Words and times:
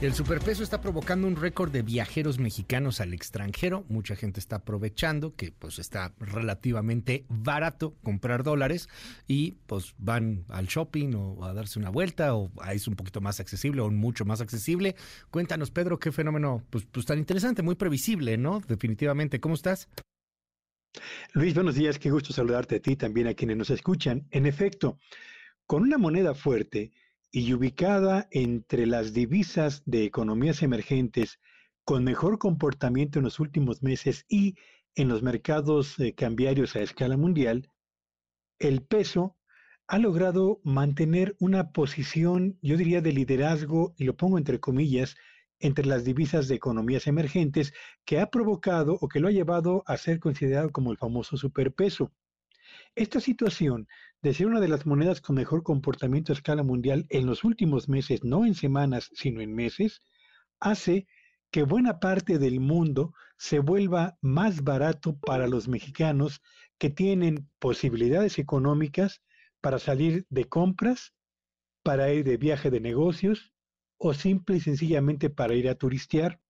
El 0.00 0.14
superpeso 0.14 0.62
está 0.62 0.80
provocando 0.80 1.26
un 1.26 1.34
récord 1.34 1.72
de 1.72 1.82
viajeros 1.82 2.38
mexicanos 2.38 3.00
al 3.00 3.12
extranjero. 3.12 3.84
Mucha 3.88 4.14
gente 4.14 4.38
está 4.38 4.56
aprovechando 4.56 5.34
que 5.34 5.50
pues 5.50 5.80
está 5.80 6.14
relativamente 6.20 7.24
barato 7.28 7.96
comprar 8.04 8.44
dólares 8.44 8.88
y 9.26 9.56
pues 9.66 9.96
van 9.98 10.44
al 10.50 10.66
shopping 10.66 11.14
o 11.16 11.44
a 11.44 11.52
darse 11.52 11.80
una 11.80 11.90
vuelta 11.90 12.36
o 12.36 12.48
es 12.72 12.86
un 12.86 12.94
poquito 12.94 13.20
más 13.20 13.40
accesible 13.40 13.80
o 13.80 13.90
mucho 13.90 14.24
más 14.24 14.40
accesible. 14.40 14.94
Cuéntanos, 15.32 15.72
Pedro, 15.72 15.98
qué 15.98 16.12
fenómeno 16.12 16.62
pues, 16.70 16.84
pues 16.84 17.04
tan 17.04 17.18
interesante, 17.18 17.62
muy 17.62 17.74
previsible, 17.74 18.38
¿no? 18.38 18.60
Definitivamente. 18.68 19.40
¿Cómo 19.40 19.56
estás? 19.56 19.88
Luis, 21.32 21.54
buenos 21.54 21.74
días. 21.74 21.98
Qué 21.98 22.12
gusto 22.12 22.32
saludarte 22.32 22.76
a 22.76 22.80
ti 22.80 22.94
también 22.94 23.26
a 23.26 23.34
quienes 23.34 23.56
nos 23.56 23.70
escuchan. 23.70 24.28
En 24.30 24.46
efecto, 24.46 25.00
con 25.66 25.82
una 25.82 25.98
moneda 25.98 26.36
fuerte, 26.36 26.92
y 27.30 27.52
ubicada 27.52 28.28
entre 28.30 28.86
las 28.86 29.12
divisas 29.12 29.82
de 29.84 30.04
economías 30.04 30.62
emergentes 30.62 31.38
con 31.84 32.04
mejor 32.04 32.38
comportamiento 32.38 33.18
en 33.18 33.24
los 33.24 33.40
últimos 33.40 33.82
meses 33.82 34.24
y 34.28 34.56
en 34.94 35.08
los 35.08 35.22
mercados 35.22 35.98
eh, 36.00 36.14
cambiarios 36.14 36.74
a 36.76 36.80
escala 36.80 37.16
mundial, 37.16 37.70
el 38.58 38.82
peso 38.82 39.36
ha 39.86 39.98
logrado 39.98 40.60
mantener 40.64 41.34
una 41.38 41.72
posición, 41.72 42.58
yo 42.60 42.76
diría, 42.76 43.00
de 43.00 43.12
liderazgo, 43.12 43.94
y 43.96 44.04
lo 44.04 44.16
pongo 44.16 44.36
entre 44.36 44.60
comillas, 44.60 45.16
entre 45.60 45.86
las 45.86 46.04
divisas 46.04 46.46
de 46.46 46.56
economías 46.56 47.06
emergentes, 47.06 47.72
que 48.04 48.20
ha 48.20 48.26
provocado 48.26 48.98
o 49.00 49.08
que 49.08 49.20
lo 49.20 49.28
ha 49.28 49.32
llevado 49.32 49.82
a 49.86 49.96
ser 49.96 50.20
considerado 50.20 50.70
como 50.70 50.92
el 50.92 50.98
famoso 50.98 51.36
superpeso. 51.36 52.12
Esta 52.94 53.20
situación 53.20 53.88
de 54.22 54.34
ser 54.34 54.46
una 54.46 54.60
de 54.60 54.68
las 54.68 54.86
monedas 54.86 55.20
con 55.20 55.36
mejor 55.36 55.62
comportamiento 55.62 56.32
a 56.32 56.36
escala 56.36 56.62
mundial 56.62 57.06
en 57.08 57.26
los 57.26 57.44
últimos 57.44 57.88
meses, 57.88 58.24
no 58.24 58.44
en 58.44 58.54
semanas, 58.54 59.10
sino 59.14 59.40
en 59.40 59.54
meses, 59.54 60.02
hace 60.60 61.06
que 61.50 61.62
buena 61.62 61.98
parte 62.00 62.38
del 62.38 62.60
mundo 62.60 63.14
se 63.36 63.60
vuelva 63.60 64.18
más 64.20 64.64
barato 64.64 65.16
para 65.18 65.46
los 65.46 65.68
mexicanos 65.68 66.42
que 66.78 66.90
tienen 66.90 67.48
posibilidades 67.58 68.38
económicas 68.38 69.22
para 69.60 69.78
salir 69.78 70.26
de 70.28 70.44
compras, 70.44 71.14
para 71.82 72.12
ir 72.12 72.24
de 72.24 72.36
viaje 72.36 72.70
de 72.70 72.80
negocios 72.80 73.52
o 73.98 74.14
simple 74.14 74.56
y 74.56 74.60
sencillamente 74.60 75.30
para 75.30 75.54
ir 75.54 75.68
a 75.68 75.76
turistear. 75.76 76.40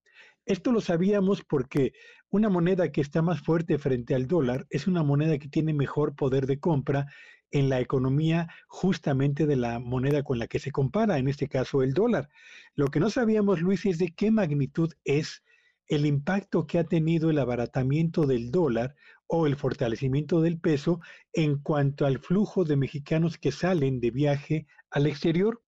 Esto 0.44 0.72
lo 0.72 0.80
sabíamos 0.80 1.44
porque 1.44 1.92
una 2.30 2.48
moneda 2.48 2.90
que 2.90 3.02
está 3.02 3.20
más 3.22 3.40
fuerte 3.42 3.78
frente 3.78 4.14
al 4.14 4.26
dólar 4.26 4.66
es 4.70 4.86
una 4.86 5.02
moneda 5.02 5.38
que 5.38 5.48
tiene 5.48 5.74
mejor 5.74 6.16
poder 6.16 6.46
de 6.46 6.58
compra 6.58 7.06
en 7.50 7.68
la 7.68 7.80
economía 7.80 8.48
justamente 8.68 9.46
de 9.46 9.56
la 9.56 9.78
moneda 9.78 10.22
con 10.22 10.38
la 10.38 10.46
que 10.46 10.58
se 10.58 10.70
compara, 10.70 11.18
en 11.18 11.28
este 11.28 11.48
caso 11.48 11.82
el 11.82 11.94
dólar. 11.94 12.28
Lo 12.74 12.88
que 12.88 13.00
no 13.00 13.10
sabíamos, 13.10 13.60
Luis, 13.60 13.86
es 13.86 13.98
de 13.98 14.14
qué 14.14 14.30
magnitud 14.30 14.92
es 15.04 15.42
el 15.88 16.04
impacto 16.04 16.66
que 16.66 16.78
ha 16.78 16.84
tenido 16.84 17.30
el 17.30 17.38
abaratamiento 17.38 18.26
del 18.26 18.50
dólar 18.50 18.94
o 19.26 19.46
el 19.46 19.56
fortalecimiento 19.56 20.40
del 20.40 20.58
peso 20.58 21.00
en 21.32 21.58
cuanto 21.58 22.06
al 22.06 22.18
flujo 22.18 22.64
de 22.64 22.76
mexicanos 22.76 23.38
que 23.38 23.52
salen 23.52 24.00
de 24.00 24.10
viaje 24.10 24.66
al 24.90 25.06
exterior. 25.06 25.62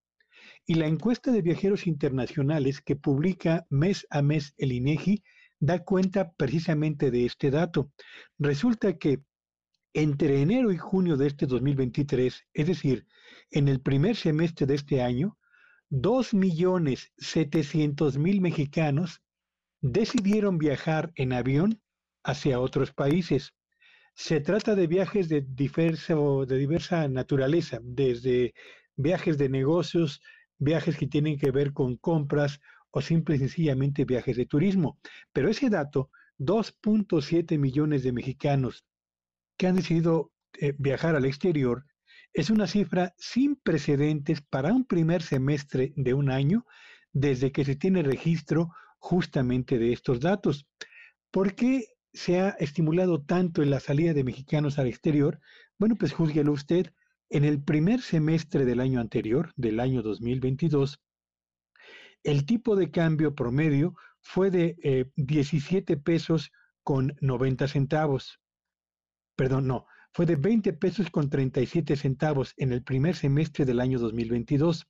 Y 0.67 0.75
la 0.75 0.87
encuesta 0.87 1.33
de 1.33 1.43
viajeros 1.43 1.87
internacionales 1.87 2.81
que 2.81 2.97
publica 2.97 3.67
mes 3.71 4.07
a 4.11 4.23
mes 4.23 4.55
el 4.59 4.73
INEGI 4.73 5.23
da 5.59 5.85
cuenta 5.85 6.33
precisamente 6.33 7.11
de 7.11 7.27
este 7.27 7.51
dato. 7.51 7.91
Resulta 8.39 8.97
que 8.99 9.23
entre 9.93 10.41
enero 10.41 10.73
y 10.73 10.79
junio 10.79 11.17
de 11.17 11.27
este 11.27 11.47
2023, 11.47 12.47
es 12.53 12.67
decir, 12.67 13.07
en 13.51 13.67
el 13.69 13.81
primer 13.81 14.17
semestre 14.17 14.67
de 14.67 14.77
este 14.77 15.03
año, 15.03 15.37
2.700.000 15.91 18.41
mexicanos 18.41 19.21
decidieron 19.81 20.59
viajar 20.59 21.11
en 21.17 21.33
avión 21.33 21.83
hacia 22.23 22.61
otros 22.61 22.93
países. 22.93 23.53
Se 24.15 24.41
trata 24.41 24.77
de 24.77 24.87
viajes 24.87 25.29
de, 25.29 25.41
de 25.41 26.59
diversa 26.59 27.09
naturaleza, 27.09 27.81
desde 27.83 28.55
viajes 28.97 29.39
de 29.39 29.49
negocios, 29.49 30.21
viajes 30.59 30.97
que 30.97 31.09
tienen 31.09 31.37
que 31.39 31.51
ver 31.51 31.73
con 31.73 31.97
compras 31.97 32.61
o 32.91 33.01
simple 33.01 33.37
y 33.37 33.39
sencillamente 33.39 34.05
viajes 34.05 34.37
de 34.37 34.45
turismo. 34.47 34.99
Pero 35.33 35.49
ese 35.49 35.71
dato, 35.71 36.11
2.7 36.39 37.59
millones 37.59 38.03
de 38.03 38.13
mexicanos 38.13 38.85
que 39.61 39.67
han 39.67 39.77
decidido 39.77 40.33
eh, 40.59 40.75
viajar 40.79 41.17
al 41.17 41.27
exterior 41.27 41.85
es 42.33 42.49
una 42.49 42.67
cifra 42.67 43.15
sin 43.19 43.57
precedentes 43.57 44.41
para 44.41 44.73
un 44.73 44.87
primer 44.87 45.21
semestre 45.21 45.93
de 45.97 46.15
un 46.15 46.31
año 46.31 46.65
desde 47.13 47.53
que 47.53 47.67
se 47.67 47.77
tiene 47.77 48.03
registro 48.03 48.71
justamente 49.01 49.79
de 49.79 49.93
estos 49.93 50.21
datos. 50.21 50.67
¿Por 51.31 51.55
qué 51.55 51.89
se 52.15 52.41
ha 52.41 52.49
estimulado 52.59 53.23
tanto 53.23 53.63
en 53.63 53.69
la 53.69 53.81
salida 53.81 54.15
de 54.15 54.25
mexicanos 54.25 54.79
al 54.79 54.87
exterior? 54.87 55.41
Bueno, 55.79 55.95
pues 55.95 56.15
júzguelo 56.15 56.53
usted. 56.53 56.95
En 57.29 57.45
el 57.45 57.63
primer 57.63 58.01
semestre 58.01 58.65
del 58.65 58.81
año 58.81 58.99
anterior, 58.99 59.53
del 59.57 59.79
año 59.79 60.01
2022, 60.01 61.03
el 62.23 62.47
tipo 62.47 62.77
de 62.77 62.91
cambio 62.91 63.35
promedio 63.35 63.95
fue 64.23 64.51
de 64.51 65.11
17 65.17 65.93
eh, 65.93 65.97
pesos 65.99 66.51
con 66.83 67.15
90 67.21 67.69
centavos 67.69 68.40
perdón, 69.41 69.69
no, 69.69 69.87
fue 70.13 70.27
de 70.27 70.37
20 70.37 70.75
pesos 70.75 71.09
con 71.11 71.31
37 71.31 71.97
centavos 71.97 72.53
en 72.59 72.75
el 72.75 72.83
primer 72.83 73.17
semestre 73.17 73.65
del 73.65 73.81
año 73.81 73.99
2022. 73.99 74.87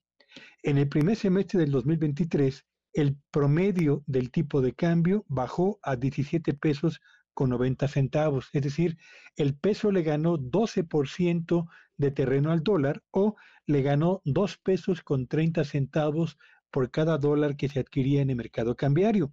En 0.65 0.77
el 0.77 0.89
primer 0.89 1.15
semestre 1.15 1.61
del 1.61 1.71
2023, 1.71 2.67
el 2.95 3.17
promedio 3.31 4.03
del 4.09 4.33
tipo 4.33 4.61
de 4.61 4.75
cambio 4.75 5.25
bajó 5.29 5.79
a 5.85 5.95
17 5.95 6.53
pesos 6.55 7.01
con 7.33 7.51
90 7.51 7.87
centavos, 7.87 8.49
es 8.53 8.63
decir, 8.63 8.99
el 9.37 9.55
peso 9.55 9.93
le 9.93 10.03
ganó 10.03 10.37
12% 10.37 11.69
de 11.97 12.11
terreno 12.11 12.51
al 12.51 12.65
dólar 12.65 13.05
o 13.13 13.37
le 13.67 13.83
ganó 13.83 14.21
2 14.25 14.59
pesos 14.65 15.05
con 15.05 15.29
30 15.29 15.63
centavos 15.63 16.39
por 16.73 16.91
cada 16.91 17.19
dólar 17.19 17.55
que 17.55 17.69
se 17.69 17.79
adquiría 17.79 18.21
en 18.21 18.31
el 18.31 18.37
mercado 18.37 18.75
cambiario. 18.75 19.33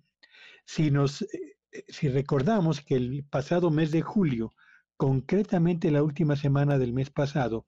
Si 0.66 0.92
nos 0.92 1.24
eh, 1.24 1.58
si 1.88 2.08
recordamos 2.08 2.82
que 2.82 2.94
el 2.94 3.26
pasado 3.28 3.72
mes 3.72 3.90
de 3.90 4.04
julio 4.04 4.54
Concretamente 4.98 5.92
la 5.92 6.02
última 6.02 6.36
semana 6.36 6.80
del 6.80 6.92
mes 6.92 7.12
pasado, 7.12 7.68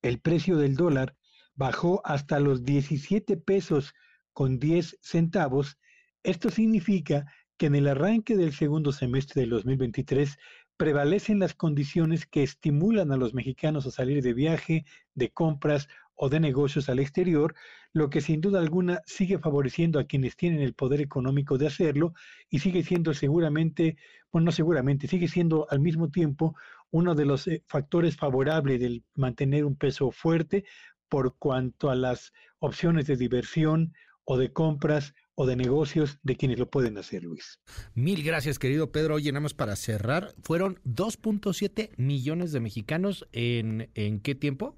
el 0.00 0.20
precio 0.20 0.56
del 0.56 0.74
dólar 0.74 1.14
bajó 1.54 2.00
hasta 2.02 2.40
los 2.40 2.64
17 2.64 3.36
pesos 3.36 3.92
con 4.32 4.58
10 4.58 4.96
centavos. 5.02 5.78
Esto 6.22 6.50
significa 6.50 7.26
que 7.58 7.66
en 7.66 7.74
el 7.74 7.88
arranque 7.88 8.38
del 8.38 8.54
segundo 8.54 8.90
semestre 8.90 9.42
del 9.42 9.50
2023 9.50 10.38
prevalecen 10.78 11.40
las 11.40 11.52
condiciones 11.52 12.24
que 12.24 12.42
estimulan 12.42 13.12
a 13.12 13.18
los 13.18 13.34
mexicanos 13.34 13.86
a 13.86 13.90
salir 13.90 14.22
de 14.22 14.32
viaje, 14.32 14.86
de 15.14 15.30
compras 15.30 15.88
o 16.22 16.28
de 16.28 16.38
negocios 16.38 16.90
al 16.90 16.98
exterior, 16.98 17.54
lo 17.94 18.10
que 18.10 18.20
sin 18.20 18.42
duda 18.42 18.60
alguna 18.60 19.00
sigue 19.06 19.38
favoreciendo 19.38 19.98
a 19.98 20.04
quienes 20.04 20.36
tienen 20.36 20.60
el 20.60 20.74
poder 20.74 21.00
económico 21.00 21.56
de 21.56 21.66
hacerlo 21.66 22.12
y 22.50 22.58
sigue 22.58 22.82
siendo 22.82 23.14
seguramente, 23.14 23.96
bueno, 24.30 24.46
no 24.46 24.52
seguramente, 24.52 25.08
sigue 25.08 25.28
siendo 25.28 25.66
al 25.70 25.80
mismo 25.80 26.10
tiempo 26.10 26.54
uno 26.90 27.14
de 27.14 27.24
los 27.24 27.48
eh, 27.48 27.64
factores 27.66 28.16
favorables 28.16 28.80
del 28.80 29.02
mantener 29.14 29.64
un 29.64 29.76
peso 29.76 30.10
fuerte 30.10 30.64
por 31.08 31.38
cuanto 31.38 31.88
a 31.88 31.94
las 31.94 32.34
opciones 32.58 33.06
de 33.06 33.16
diversión 33.16 33.94
o 34.24 34.36
de 34.36 34.52
compras 34.52 35.14
o 35.34 35.46
de 35.46 35.56
negocios 35.56 36.18
de 36.22 36.36
quienes 36.36 36.58
lo 36.58 36.68
pueden 36.68 36.98
hacer, 36.98 37.24
Luis. 37.24 37.60
Mil 37.94 38.22
gracias, 38.22 38.58
querido 38.58 38.92
Pedro. 38.92 39.14
Oye, 39.14 39.32
nada 39.32 39.48
para 39.56 39.74
cerrar, 39.74 40.34
fueron 40.42 40.78
2.7 40.84 41.92
millones 41.96 42.52
de 42.52 42.60
mexicanos 42.60 43.26
en, 43.32 43.90
¿en 43.94 44.20
qué 44.20 44.34
tiempo? 44.34 44.76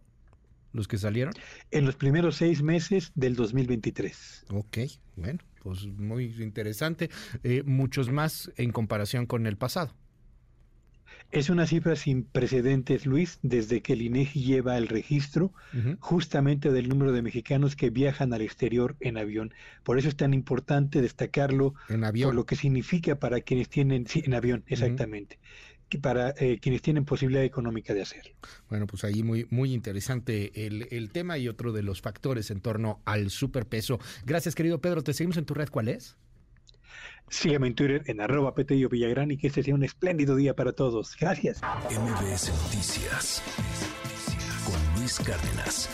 Los 0.73 0.89
que 0.89 0.99
salieron? 0.99 1.35
En 1.71 1.85
los 1.85 1.97
primeros 1.97 2.37
seis 2.37 2.63
meses 2.63 3.13
del 3.15 3.37
2023. 3.37 4.47
Ok, 4.51 4.79
bueno, 5.17 5.41
pues 5.63 5.87
muy 5.87 6.25
interesante. 6.43 7.11
Eh, 7.45 7.63
muchos 7.65 8.11
más 8.11 8.53
en 8.57 8.73
comparación 8.73 9.27
con 9.27 9.47
el 9.47 9.57
pasado. 9.57 9.95
Es 11.31 11.49
una 11.49 11.67
cifra 11.67 11.97
sin 11.97 12.25
precedentes, 12.25 13.07
Luis, 13.07 13.39
desde 13.43 13.81
que 13.81 13.95
el 13.95 14.03
INEGI 14.03 14.43
lleva 14.43 14.77
el 14.77 14.87
registro 14.87 15.53
justamente 15.99 16.71
del 16.71 16.91
número 16.91 17.13
de 17.13 17.23
mexicanos 17.23 17.75
que 17.75 17.89
viajan 17.89 18.35
al 18.35 18.43
exterior 18.43 18.97
en 19.01 19.17
avión. 19.17 19.55
Por 19.83 19.99
eso 19.99 20.09
es 20.09 20.17
tan 20.17 20.35
importante 20.35 21.01
destacarlo 21.01 21.75
en 21.89 22.05
avión. 22.05 22.29
por 22.29 22.35
lo 22.35 22.45
que 22.45 22.57
significa 22.57 23.19
para 23.19 23.41
quienes 23.41 23.71
tienen, 23.71 24.07
sí, 24.07 24.23
en 24.27 24.35
avión, 24.35 24.63
exactamente 24.67 25.39
para 25.99 26.35
eh, 26.39 26.59
quienes 26.61 26.83
tienen 26.83 27.05
posibilidad 27.05 27.44
económica 27.44 27.94
de 27.94 28.03
hacerlo. 28.03 28.33
Bueno, 28.69 28.87
pues 28.87 29.05
ahí 29.05 29.23
muy, 29.23 29.47
muy 29.50 29.73
interesante 29.73 30.67
el, 30.67 30.89
el, 30.91 31.11
tema 31.11 31.39
y 31.39 31.49
otro 31.49 31.73
de 31.73 31.83
los 31.83 32.00
factores 32.00 32.50
en 32.50 32.61
torno 32.61 33.00
al 33.05 33.31
superpeso. 33.31 33.99
Gracias, 34.25 34.55
querido 34.55 34.81
Pedro. 34.81 35.03
Te 35.03 35.12
seguimos 35.12 35.37
en 35.37 35.44
tu 35.44 35.55
red. 35.55 35.69
¿Cuál 35.69 35.89
es? 35.89 36.17
Sígueme 37.29 37.69
en 37.69 37.75
Twitter 37.75 38.03
en 38.06 38.21
arroba 38.21 38.55
Petello 38.55 38.91
Villagrán 38.91 39.31
y 39.31 39.39
que 39.39 39.47
este 39.47 39.62
sea 39.62 39.75
un 39.75 39.85
espléndido 39.85 40.37
día 40.37 40.55
para 40.55 40.73
todos. 40.73 41.17
Gracias. 41.19 41.62
MBS 41.91 42.50
Noticias 42.65 43.43
con 44.67 45.00
Luis 45.00 45.19
Cárdenas. 45.19 45.88